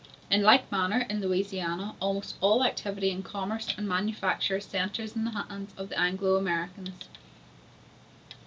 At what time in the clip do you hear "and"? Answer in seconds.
3.77-3.87